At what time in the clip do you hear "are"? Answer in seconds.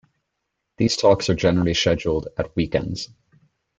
1.29-1.35